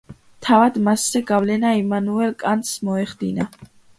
თავად 0.45 0.79
მასზე 0.87 1.21
გავლენა 1.31 1.75
იმანუელ 1.81 2.35
კანტს 2.45 2.75
მოეხდინა. 2.89 3.49